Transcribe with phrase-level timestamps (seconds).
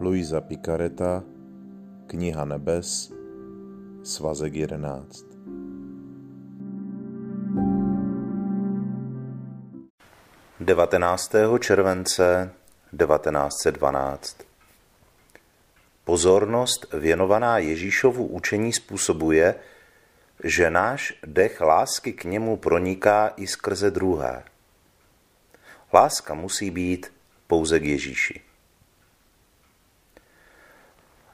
[0.00, 1.22] Luisa Picareta,
[2.06, 3.12] Kniha nebes,
[4.02, 5.24] svazek 11.
[10.60, 12.50] Devatenáctého července
[12.96, 14.36] 1912
[16.04, 19.54] Pozornost věnovaná Ježíšovu učení způsobuje,
[20.44, 24.42] že náš dech lásky k němu proniká i skrze druhé.
[25.92, 27.12] Láska musí být
[27.46, 28.49] pouze k Ježíši.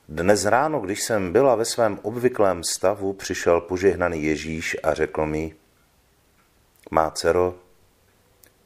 [0.09, 5.55] Dnes ráno, když jsem byla ve svém obvyklém stavu, přišel požehnaný Ježíš a řekl mi,
[6.91, 7.59] má dcero,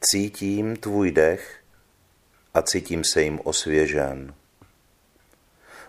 [0.01, 1.57] cítím tvůj dech
[2.55, 4.35] a cítím se jim osvěžen.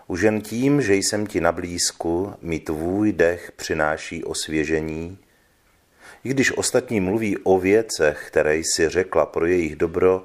[0.06, 5.18] Už jen tím, že jsem ti na blízku, mi tvůj dech přináší osvěžení,
[6.24, 10.24] i když ostatní mluví o věcech, které jsi řekla pro jejich dobro,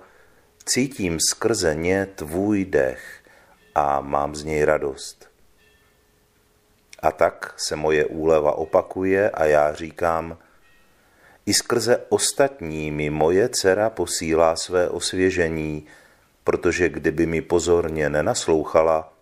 [0.65, 3.16] cítím skrze ně tvůj dech
[3.78, 5.30] a mám z něj radost.
[7.00, 10.38] A tak se moje úleva opakuje a já říkám,
[11.45, 15.86] i skrze ostatní mi moje dcera posílá své osvěžení,
[16.44, 19.14] protože kdyby mi pozorně nenaslouchala,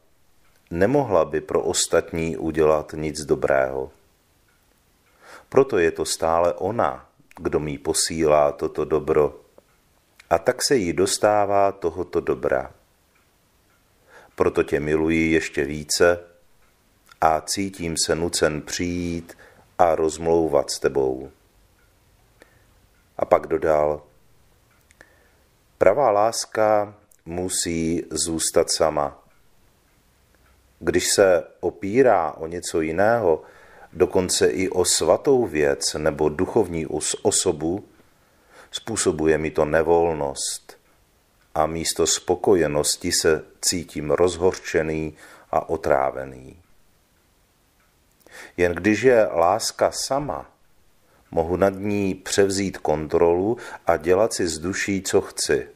[0.71, 3.91] nemohla by pro ostatní udělat nic dobrého.
[5.49, 7.05] Proto je to stále ona,
[7.37, 9.39] kdo mi posílá toto dobro.
[10.29, 12.71] A tak se jí dostává tohoto dobra.
[14.35, 16.19] Proto tě miluji ještě více
[17.21, 19.37] a cítím se nucen přijít
[19.77, 21.31] a rozmlouvat s tebou.
[23.17, 24.01] A pak dodal,
[25.77, 29.23] pravá láska musí zůstat sama.
[30.79, 33.43] Když se opírá o něco jiného,
[33.93, 36.85] dokonce i o svatou věc nebo duchovní
[37.21, 37.87] osobu,
[38.71, 40.77] způsobuje mi to nevolnost
[41.55, 45.17] a místo spokojenosti se cítím rozhorčený
[45.51, 46.61] a otrávený.
[48.57, 50.51] Jen když je láska sama,
[51.31, 53.57] mohu nad ní převzít kontrolu
[53.87, 55.69] a dělat si z duší, co chci.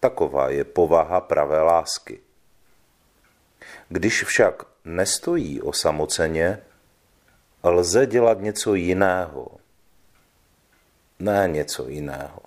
[0.00, 2.20] Taková je povaha pravé lásky.
[3.88, 6.62] Když však nestojí osamoceně,
[7.62, 9.48] lze dělat něco jiného.
[11.18, 12.41] Ne něco jiného.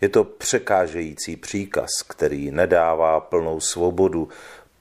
[0.00, 4.28] Je to překážející příkaz, který nedává plnou svobodu,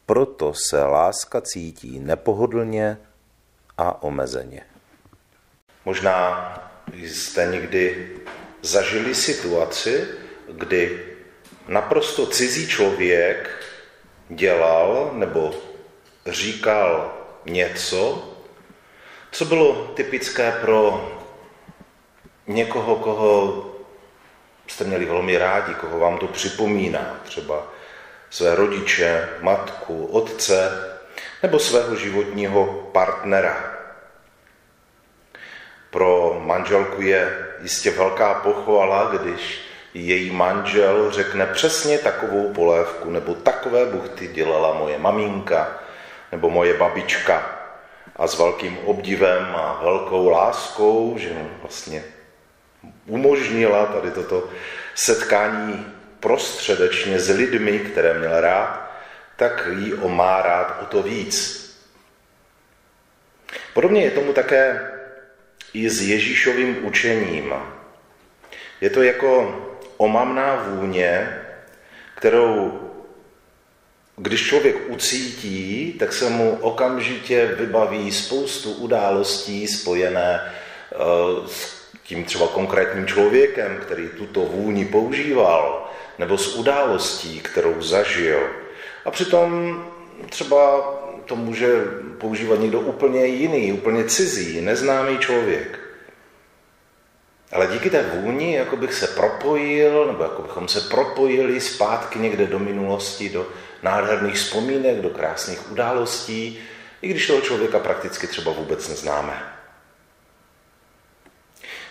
[0.06, 2.98] proto se láska cítí nepohodlně
[3.78, 4.62] a omezeně.
[5.86, 6.54] Možná
[6.94, 8.12] jste někdy
[8.62, 10.08] zažili situaci,
[10.52, 11.06] kdy
[11.68, 13.50] naprosto cizí člověk
[14.30, 15.54] dělal nebo
[16.26, 18.30] říkal něco,
[19.32, 21.12] co bylo typické pro
[22.48, 23.66] někoho, koho
[24.68, 27.68] jste měli velmi rádi, koho vám to připomíná, třeba
[28.30, 30.72] své rodiče, matku, otce
[31.44, 33.74] nebo svého životního partnera.
[35.90, 39.62] Pro manželku je jistě velká pochvala, když
[39.94, 45.80] její manžel řekne přesně takovou polévku nebo takové buchty dělala moje maminka
[46.32, 47.60] nebo moje babička
[48.16, 52.04] a s velkým obdivem a velkou láskou, že vlastně
[53.06, 54.50] umožnila tady toto
[54.96, 55.86] setkání
[56.20, 58.92] prostředečně s lidmi, které měl rád,
[59.36, 61.64] tak jí o má rád o to víc.
[63.74, 64.92] Podobně je tomu také
[65.74, 67.54] i s Ježíšovým učením.
[68.82, 69.62] Je to jako
[69.98, 71.40] omamná vůně,
[72.16, 72.80] kterou
[74.18, 80.98] když člověk ucítí, tak se mu okamžitě vybaví spoustu událostí spojené eh,
[81.48, 88.50] s tím třeba konkrétním člověkem, který tuto vůni používal, nebo s událostí, kterou zažil.
[89.06, 89.80] A přitom
[90.30, 90.82] třeba
[91.26, 91.84] to může
[92.18, 95.80] používat někdo úplně jiný, úplně cizí, neznámý člověk.
[97.52, 102.48] Ale díky té vůni jako bych se propojil, nebo jako bychom se propojili zpátky někde
[102.48, 103.48] do minulosti, do
[103.84, 106.60] nádherných vzpomínek, do krásných událostí,
[107.02, 109.63] i když toho člověka prakticky třeba vůbec neznáme.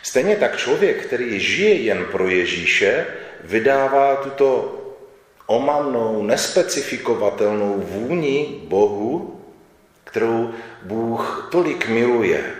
[0.02, 3.06] Stejně tak člověk, který žije jen pro Ježíše,
[3.44, 4.78] vydává tuto
[5.46, 9.40] omamnou, nespecifikovatelnou vůni Bohu,
[10.04, 12.54] kterou Bůh tolik miluje.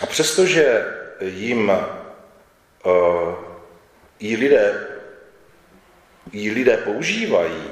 [0.00, 0.84] A přestože
[1.20, 3.34] jim uh,
[4.20, 4.86] ji lidé,
[6.32, 7.62] ji lidé používají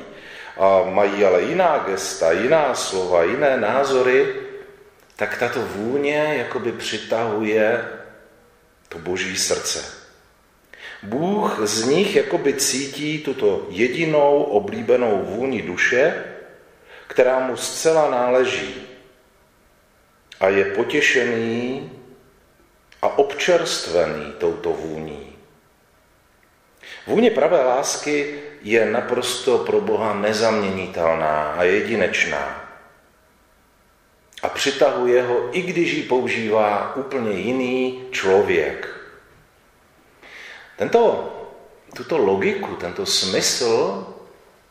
[0.56, 4.43] a mají ale jiná gesta, jiná slova, jiné názory,
[5.16, 7.88] tak tato vůně jakoby přitahuje
[8.88, 9.84] to boží srdce.
[11.02, 16.24] Bůh z nich jakoby cítí tuto jedinou oblíbenou vůni duše,
[17.06, 18.74] která mu zcela náleží
[20.40, 21.92] a je potěšený
[23.02, 25.36] a občerstvený touto vůní.
[27.06, 32.63] Vůně pravé lásky je naprosto pro Boha nezaměnitelná a jedinečná.
[34.44, 38.88] A přitahuje ho, i když ji používá úplně jiný člověk.
[40.76, 41.32] Tento,
[41.96, 44.06] tuto logiku, tento smysl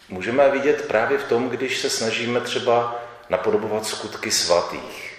[0.09, 5.17] můžeme vidět právě v tom, když se snažíme třeba napodobovat skutky svatých.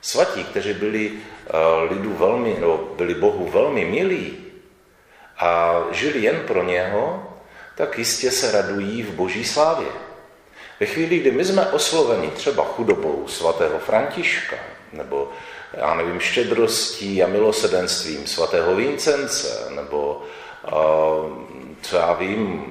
[0.00, 4.36] Svatí, kteří byli eh, lidu velmi, no, byli Bohu velmi milí
[5.38, 7.32] a žili jen pro něho,
[7.74, 10.03] tak jistě se radují v boží slávě.
[10.84, 14.56] Ve chvíli, kdy my jsme osloveni třeba chudobou svatého Františka,
[14.92, 15.28] nebo
[15.72, 20.22] já nevím, štědrostí a milosedenstvím svatého Vincence, nebo
[21.82, 22.64] co já vím,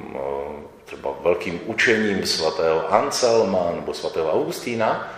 [0.85, 5.13] třeba velkým učením svatého Anselma nebo svatého Augustína,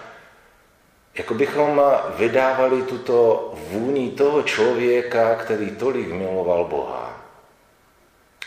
[1.16, 1.82] jako bychom
[2.18, 7.22] vydávali tuto vůni toho člověka, který tolik miloval Boha.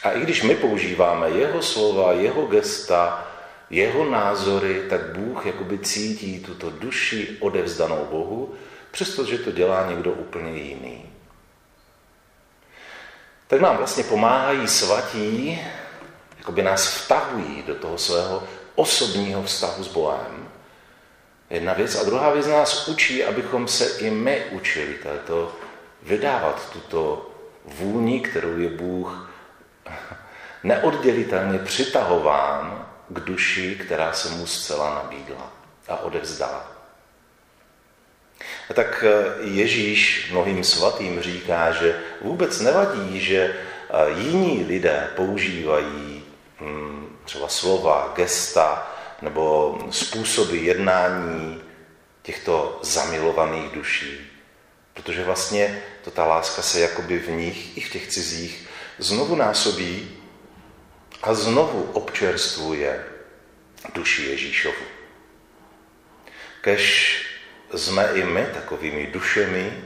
[0.02, 3.27] A i když my používáme jeho slova, jeho gesta,
[3.70, 8.54] jeho názory, tak Bůh jakoby cítí tuto duši odevzdanou Bohu,
[8.90, 11.04] přestože to dělá někdo úplně jiný.
[13.46, 15.60] Tak nám vlastně pomáhají svatí,
[16.38, 18.42] jakoby nás vtahují do toho svého
[18.74, 20.48] osobního vztahu s Bohem.
[21.50, 21.94] Jedna věc.
[21.94, 25.56] A druhá věc nás učí, abychom se i my učili této
[26.02, 27.30] vydávat tuto
[27.64, 29.30] vůni, kterou je Bůh
[30.64, 35.52] neoddělitelně přitahován k duši, která se mu zcela nabídla
[35.88, 36.72] a odevzdala.
[38.70, 46.24] A tak eh, Ježíš mnohým svatým říká, že vůbec nevadí, že eh, jiní lidé používají
[46.60, 51.62] hm, třeba slova, gesta nebo způsoby jednání
[52.22, 54.30] těchto zamilovaných duší.
[54.94, 58.68] Protože vlastně to ta láska se jakoby v nich i v těch cizích
[58.98, 60.17] znovu násobí
[61.22, 63.04] a znovu občerstvuje
[63.94, 64.84] duši Ježíšovu.
[66.60, 67.14] Kež
[67.74, 69.84] jsme i my takovými dušemi,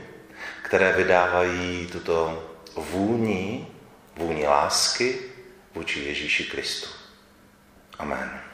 [0.61, 3.67] které vydávají tuto vůni,
[4.15, 5.19] vůni lásky
[5.75, 6.89] vůči Ježíši Kristu.
[7.99, 8.52] Amen.